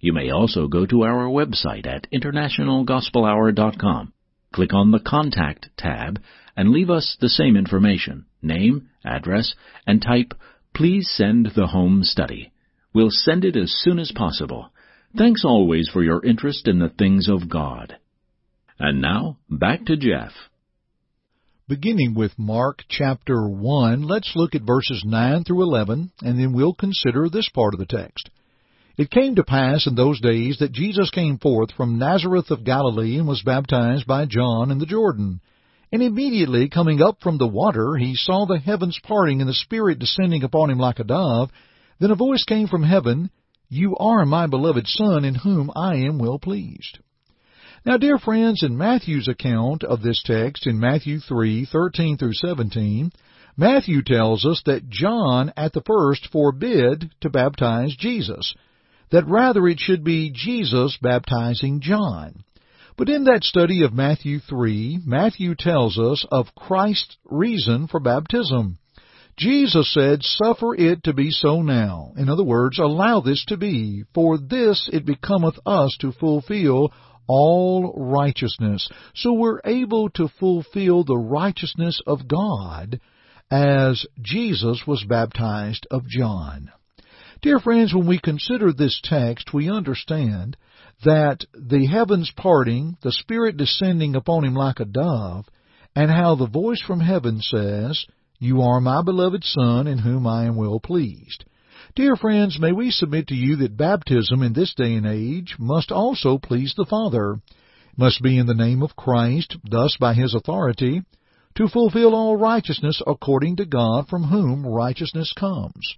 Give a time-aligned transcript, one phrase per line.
[0.00, 4.12] You may also go to our website at internationalgospelhour.com,
[4.52, 6.20] click on the Contact tab,
[6.56, 9.54] and leave us the same information, name, address,
[9.86, 10.34] and type,
[10.76, 12.52] Please send the home study.
[12.92, 14.70] We'll send it as soon as possible.
[15.16, 17.96] Thanks always for your interest in the things of God.
[18.78, 20.32] And now, back to Jeff.
[21.66, 26.74] Beginning with Mark chapter 1, let's look at verses 9 through 11, and then we'll
[26.74, 28.28] consider this part of the text.
[28.96, 33.18] It came to pass in those days that Jesus came forth from Nazareth of Galilee
[33.18, 35.40] and was baptized by John in the Jordan.
[35.92, 39.98] And immediately coming up from the water, he saw the heavens parting and the Spirit
[39.98, 41.50] descending upon him like a dove.
[41.98, 43.30] Then a voice came from heaven,
[43.68, 46.98] You are my beloved Son, in whom I am well pleased.
[47.84, 53.12] Now, dear friends, in Matthew's account of this text in Matthew 3:13 through 17,
[53.58, 58.54] Matthew tells us that John at the first forbid to baptize Jesus,
[59.10, 62.44] that rather it should be Jesus baptizing John.
[62.96, 68.78] But in that study of Matthew 3, Matthew tells us of Christ's reason for baptism.
[69.36, 72.12] Jesus said, Suffer it to be so now.
[72.16, 76.90] In other words, allow this to be, for this it becometh us to fulfill
[77.26, 78.88] all righteousness.
[79.14, 82.98] So we're able to fulfill the righteousness of God
[83.50, 86.70] as Jesus was baptized of John.
[87.42, 90.56] Dear friends, when we consider this text, we understand
[91.04, 95.46] that the heavens parting, the Spirit descending upon him like a dove,
[95.94, 98.06] and how the voice from heaven says,
[98.38, 101.44] You are my beloved Son, in whom I am well pleased.
[101.94, 105.92] Dear friends, may we submit to you that baptism in this day and age must
[105.92, 107.40] also please the Father,
[107.98, 111.02] must be in the name of Christ, thus by His authority,
[111.56, 115.96] to fulfill all righteousness according to God from whom righteousness comes.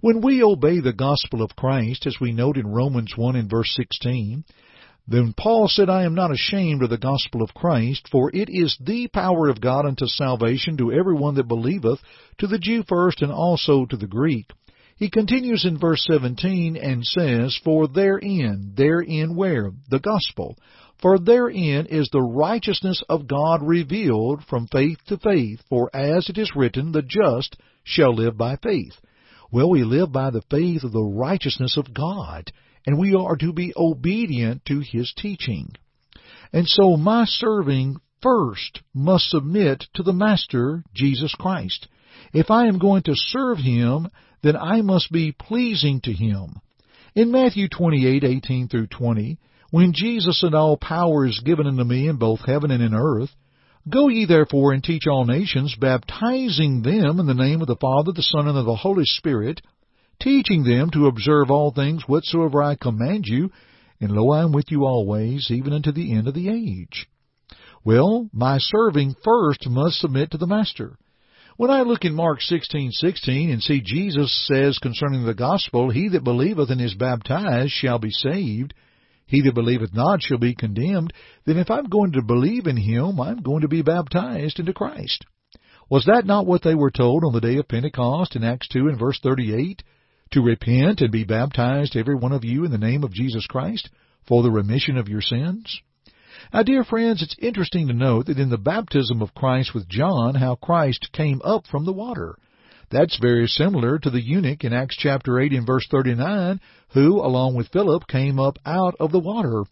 [0.00, 3.74] When we obey the gospel of Christ, as we note in Romans 1 and verse
[3.74, 4.44] 16,
[5.08, 8.76] then Paul said, I am not ashamed of the gospel of Christ, for it is
[8.80, 12.00] the power of God unto salvation to every one that believeth,
[12.38, 14.50] to the Jew first and also to the Greek.
[14.96, 19.70] He continues in verse 17 and says, For therein, therein where?
[19.88, 20.58] The gospel.
[21.00, 26.38] For therein is the righteousness of God revealed from faith to faith, for as it
[26.38, 28.94] is written, the just shall live by faith.
[29.50, 32.50] Well, we live by the faith of the righteousness of God,
[32.86, 35.74] and we are to be obedient to His teaching.
[36.52, 41.88] And so my serving first must submit to the Master, Jesus Christ.
[42.32, 44.08] If I am going to serve Him,
[44.42, 46.60] then I must be pleasing to Him.
[47.14, 49.38] In Matthew 28:18 through 20,
[49.70, 53.34] when Jesus said, All power is given unto me in both heaven and in earth,
[53.88, 58.10] Go ye therefore and teach all nations, baptizing them in the name of the Father,
[58.10, 59.62] the Son, and of the Holy Spirit,
[60.20, 63.50] teaching them to observe all things whatsoever I command you,
[64.00, 67.08] and lo, I am with you always, even unto the end of the age.
[67.84, 70.98] Well, my serving first must submit to the Master.
[71.56, 76.24] When I look in Mark 16:16 and see Jesus says concerning the gospel, He that
[76.24, 78.74] believeth and is baptized shall be saved,
[79.26, 81.12] he that believeth not shall be condemned,
[81.44, 85.26] then if I'm going to believe in Him, I'm going to be baptized into Christ.
[85.90, 88.88] Was that not what they were told on the day of Pentecost in Acts 2
[88.88, 89.82] and verse 38?
[90.32, 93.90] To repent and be baptized, every one of you, in the name of Jesus Christ,
[94.26, 95.80] for the remission of your sins?
[96.52, 100.36] Now, dear friends, it's interesting to note that in the baptism of Christ with John,
[100.36, 102.36] how Christ came up from the water.
[102.88, 106.60] That's very similar to the eunuch in Acts chapter 8 and verse 39,
[106.90, 109.64] who, along with Philip, came up out of the water.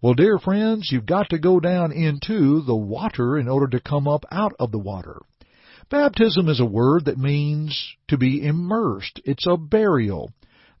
[0.00, 4.06] Well, dear friends, you've got to go down into the water in order to come
[4.06, 5.20] up out of the water.
[5.90, 9.20] Baptism is a word that means to be immersed.
[9.24, 10.30] It's a burial.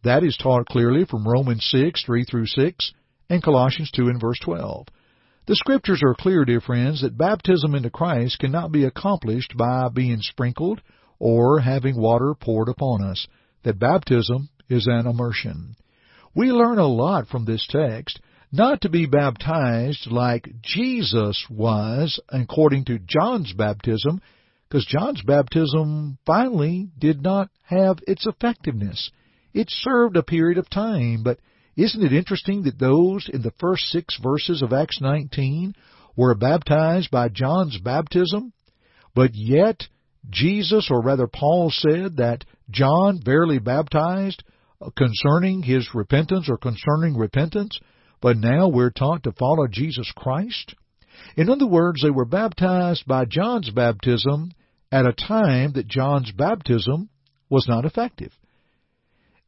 [0.04, 2.92] That is taught clearly from Romans 6, 3 through 6,
[3.28, 4.86] and Colossians 2 and verse 12.
[5.46, 10.20] The scriptures are clear, dear friends, that baptism into Christ cannot be accomplished by being
[10.20, 10.80] sprinkled
[11.20, 13.26] or having water poured upon us,
[13.62, 15.76] that baptism is an immersion.
[16.34, 18.20] We learn a lot from this text,
[18.50, 24.20] not to be baptized like Jesus was according to John's baptism,
[24.68, 29.10] because John's baptism finally did not have its effectiveness.
[29.52, 31.38] It served a period of time, but
[31.76, 35.74] isn't it interesting that those in the first six verses of Acts 19
[36.16, 38.52] were baptized by John's baptism,
[39.14, 39.88] but yet
[40.28, 44.42] Jesus, or rather Paul said that John verily baptized
[44.96, 47.78] concerning his repentance or concerning repentance,
[48.20, 50.74] but now we're taught to follow Jesus Christ?
[51.36, 54.52] In other words, they were baptized by John's baptism
[54.92, 57.08] at a time that John's baptism
[57.48, 58.32] was not effective.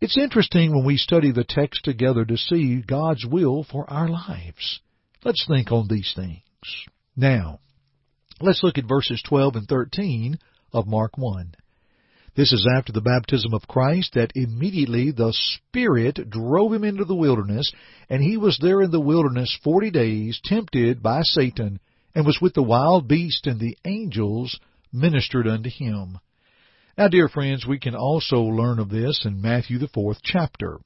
[0.01, 4.81] It's interesting when we study the text together to see God's will for our lives.
[5.25, 6.43] Let's think on these things.
[7.17, 7.61] Now,
[8.41, 10.39] let's look at verses 12 and 13
[10.73, 11.55] of Mark 1.
[12.35, 17.15] This is after the baptism of Christ that immediately the Spirit drove him into the
[17.15, 17.71] wilderness,
[18.09, 21.79] and he was there in the wilderness forty days, tempted by Satan,
[22.15, 24.59] and was with the wild beast, and the angels
[24.93, 26.19] ministered unto him.
[26.97, 30.79] Now, dear friends, we can also learn of this in Matthew the fourth chapter.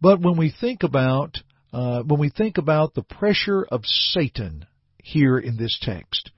[0.00, 1.38] But when we think about
[1.72, 4.66] uh, when we think about the pressure of Satan
[5.02, 6.30] here in this text,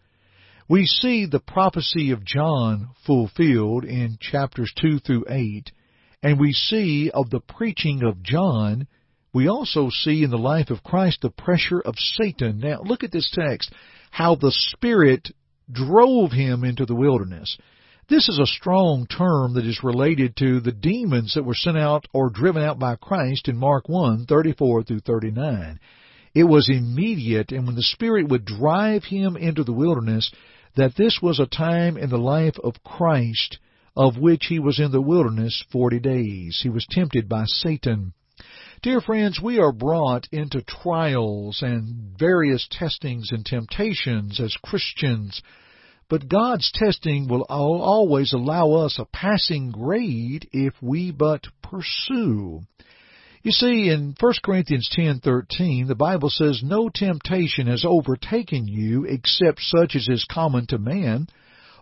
[0.71, 5.73] we see the prophecy of John fulfilled in chapters 2 through 8,
[6.23, 8.87] and we see of the preaching of John,
[9.35, 12.61] we also see in the life of Christ the pressure of Satan.
[12.61, 13.75] Now, look at this text,
[14.13, 15.31] how the Spirit
[15.73, 17.59] drove him into the wilderness.
[18.09, 22.07] This is a strong term that is related to the demons that were sent out
[22.13, 25.81] or driven out by Christ in Mark 1, 34 through 39.
[26.33, 30.31] It was immediate, and when the Spirit would drive him into the wilderness,
[30.77, 33.59] that this was a time in the life of Christ
[33.97, 36.61] of which he was in the wilderness forty days.
[36.63, 38.13] He was tempted by Satan.
[38.83, 45.43] Dear friends, we are brought into trials and various testings and temptations as Christians,
[46.09, 52.63] but God's testing will always allow us a passing grade if we but pursue.
[53.43, 59.63] You see, in 1 Corinthians 10:13, the Bible says, "No temptation has overtaken you except
[59.63, 61.27] such as is common to man,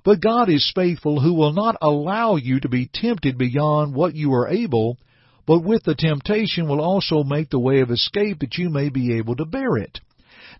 [0.05, 4.33] but God is faithful who will not allow you to be tempted beyond what you
[4.35, 4.99] are able,
[5.47, 9.15] but with the temptation will also make the way of escape that you may be
[9.15, 9.99] able to bear it."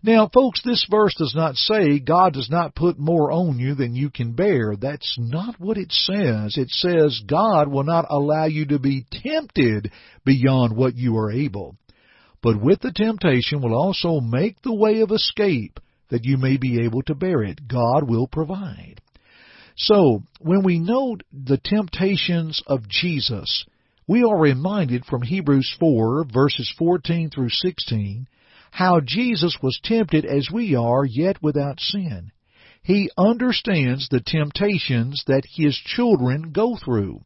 [0.01, 3.95] Now, folks, this verse does not say God does not put more on you than
[3.95, 4.75] you can bear.
[4.77, 6.55] That's not what it says.
[6.57, 9.91] It says God will not allow you to be tempted
[10.23, 11.75] beyond what you are able.
[12.41, 16.85] But with the temptation will also make the way of escape that you may be
[16.85, 17.67] able to bear it.
[17.67, 19.01] God will provide.
[19.75, 23.65] So, when we note the temptations of Jesus,
[24.07, 28.27] we are reminded from Hebrews 4 verses 14 through 16
[28.71, 32.31] how Jesus was tempted as we are, yet without sin.
[32.81, 37.21] He understands the temptations that His children go through,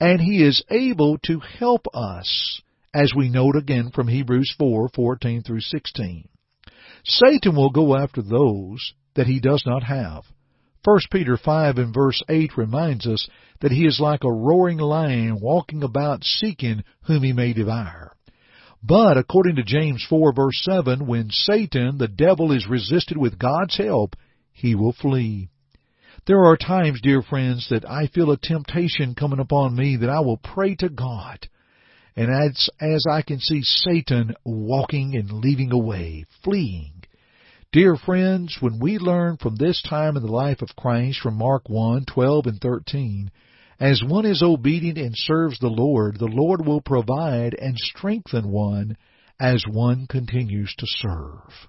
[0.00, 2.60] and He is able to help us,
[2.92, 6.28] as we note again from Hebrews 4:14 through 16.
[7.04, 10.24] Satan will go after those that he does not have.
[10.84, 13.28] 1 Peter 5 and verse 8 reminds us
[13.60, 18.16] that he is like a roaring lion walking about seeking whom he may devour.
[18.82, 23.76] But according to James 4 verse 7, when Satan, the devil, is resisted with God's
[23.76, 24.14] help,
[24.52, 25.48] he will flee.
[26.26, 30.20] There are times, dear friends, that I feel a temptation coming upon me that I
[30.20, 31.48] will pray to God.
[32.16, 37.04] And as, as I can see Satan walking and leading away, fleeing.
[37.72, 41.68] Dear friends, when we learn from this time in the life of Christ from Mark
[41.68, 43.30] 1, 12 and 13,
[43.80, 48.96] as one is obedient and serves the Lord, the Lord will provide and strengthen one
[49.40, 51.68] as one continues to serve.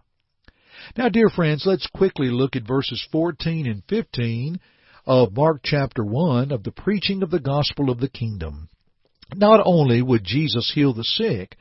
[0.97, 4.59] Now, dear friends, let's quickly look at verses 14 and 15
[5.05, 8.69] of Mark chapter 1 of the preaching of the gospel of the kingdom.
[9.35, 11.57] Not only would Jesus heal the sick,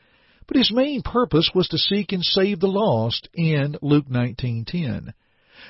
[0.46, 5.12] but his main purpose was to seek and save the lost in Luke 19:10.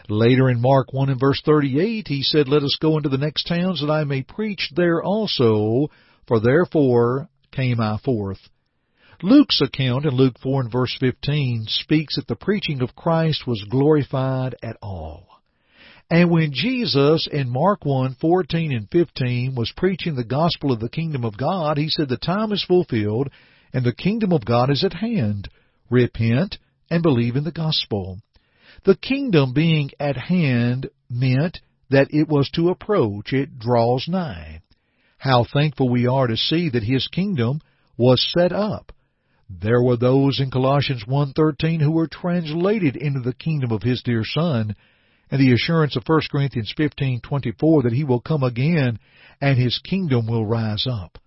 [0.09, 3.45] Later in Mark 1 and verse 38, he said, Let us go into the next
[3.45, 5.89] towns that I may preach there also,
[6.27, 8.39] for therefore came I forth.
[9.23, 13.65] Luke's account in Luke 4 and verse 15 speaks that the preaching of Christ was
[13.69, 15.27] glorified at all.
[16.11, 20.89] And when Jesus in Mark 1, 14 and 15 was preaching the gospel of the
[20.89, 23.29] kingdom of God, he said, The time is fulfilled
[23.73, 25.49] and the kingdom of God is at hand.
[25.91, 26.59] Repent
[26.91, 28.21] and believe in the gospel.
[28.85, 34.61] The kingdom being at hand meant that it was to approach, it draws nigh.
[35.19, 37.61] How thankful we are to see that his kingdom
[37.97, 38.93] was set up.
[39.51, 44.23] There were those in Colossians 1:13 who were translated into the kingdom of his dear
[44.25, 44.77] son,
[45.31, 48.99] and the assurance of 1 Corinthians 15:24 that he will come again
[49.41, 51.19] and his kingdom will rise up.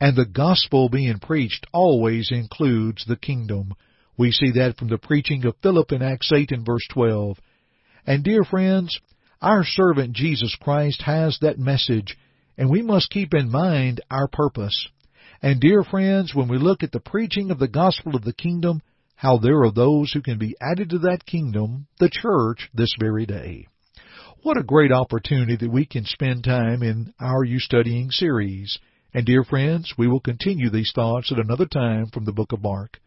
[0.00, 3.72] And the gospel being preached always includes the kingdom.
[4.16, 7.38] We see that from the preaching of Philip in Acts 8 and verse 12.
[8.06, 8.98] And dear friends,
[9.40, 12.18] our servant Jesus Christ has that message,
[12.58, 14.88] and we must keep in mind our purpose.
[15.42, 18.82] And dear friends, when we look at the preaching of the gospel of the kingdom,
[19.14, 23.26] how there are those who can be added to that kingdom, the church, this very
[23.26, 23.66] day.
[24.42, 28.78] What a great opportunity that we can spend time in our You Studying series.
[29.12, 32.62] And dear friends, we will continue these thoughts at another time from the book of
[32.62, 32.98] Mark.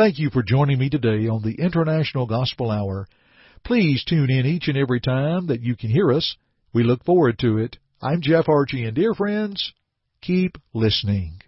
[0.00, 3.06] Thank you for joining me today on the International Gospel Hour.
[3.66, 6.36] Please tune in each and every time that you can hear us.
[6.72, 7.76] We look forward to it.
[8.00, 9.74] I'm Jeff Archie, and dear friends,
[10.22, 11.42] keep listening.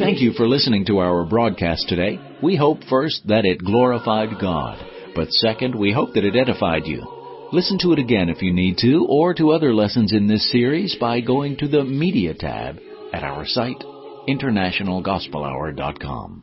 [0.00, 2.18] Thank you for listening to our broadcast today.
[2.42, 4.84] We hope first that it glorified God,
[5.14, 7.06] but second, we hope that it edified you.
[7.52, 10.96] Listen to it again if you need to, or to other lessons in this series
[10.98, 12.80] by going to the Media tab
[13.12, 13.84] at our site
[14.28, 16.42] internationalgospelhour.com.